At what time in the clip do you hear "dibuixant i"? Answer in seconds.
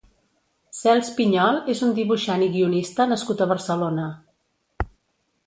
1.99-2.49